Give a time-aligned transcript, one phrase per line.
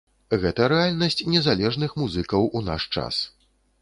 [0.43, 3.21] Гэта рэальнасць незалежных музыкаў у наш час.